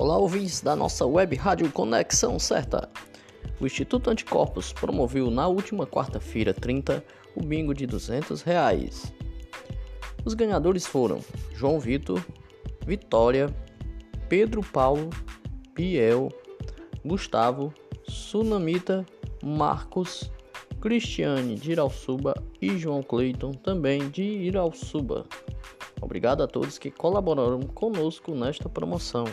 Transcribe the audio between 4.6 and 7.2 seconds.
promoveu na última quarta-feira 30